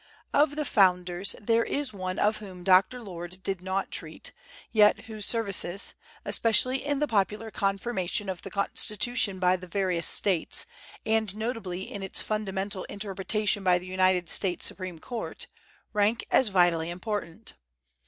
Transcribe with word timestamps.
Of 0.33 0.55
the 0.55 0.65
"Founders" 0.65 1.35
there 1.39 1.63
is 1.63 1.93
one 1.93 2.17
of 2.17 2.37
whom 2.37 2.63
Dr. 2.63 3.01
Lord 3.03 3.37
did 3.43 3.61
not 3.61 3.91
treat, 3.91 4.31
yet 4.71 5.01
whose 5.01 5.27
services 5.27 5.93
especially 6.25 6.83
in 6.83 6.97
the 6.97 7.07
popular 7.07 7.51
confirmation 7.51 8.27
of 8.27 8.41
the 8.41 8.49
Constitution 8.49 9.37
by 9.37 9.57
the 9.57 9.67
various 9.67 10.07
States, 10.07 10.65
and 11.05 11.35
notably 11.35 11.83
in 11.83 12.01
its 12.01 12.19
fundamental 12.19 12.83
interpretation 12.85 13.63
by 13.63 13.77
the 13.77 13.85
United 13.85 14.27
States 14.27 14.65
Supreme 14.65 14.97
Court 14.97 15.45
rank 15.93 16.25
as 16.31 16.47
vitally 16.47 16.89
important. 16.89 17.53